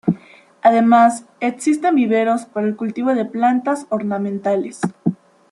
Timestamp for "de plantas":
3.13-3.85